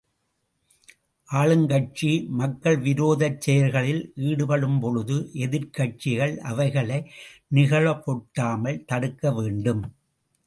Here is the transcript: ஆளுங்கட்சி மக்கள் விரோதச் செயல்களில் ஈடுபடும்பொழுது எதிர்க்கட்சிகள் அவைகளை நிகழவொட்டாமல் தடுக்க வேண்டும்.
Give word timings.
ஆளுங்கட்சி 1.29 2.07
மக்கள் 2.31 2.77
விரோதச் 2.77 3.37
செயல்களில் 3.39 4.01
ஈடுபடும்பொழுது 4.29 5.17
எதிர்க்கட்சிகள் 5.45 6.35
அவைகளை 6.51 6.99
நிகழவொட்டாமல் 7.55 8.83
தடுக்க 8.85 9.31
வேண்டும். 9.31 9.83